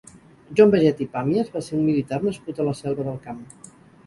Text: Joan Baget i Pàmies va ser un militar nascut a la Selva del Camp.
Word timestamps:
Joan 0.59 0.71
Baget 0.75 1.03
i 1.05 1.05
Pàmies 1.17 1.51
va 1.57 1.63
ser 1.67 1.75
un 1.81 1.83
militar 1.91 2.19
nascut 2.25 2.63
a 2.63 2.67
la 2.71 2.75
Selva 2.81 3.07
del 3.11 3.23
Camp. 3.29 3.47